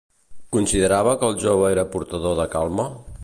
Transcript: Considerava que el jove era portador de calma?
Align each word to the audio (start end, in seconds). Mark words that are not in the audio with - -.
Considerava 0.55 1.13
que 1.23 1.29
el 1.33 1.37
jove 1.45 1.69
era 1.75 1.87
portador 1.97 2.35
de 2.43 2.49
calma? 2.57 2.89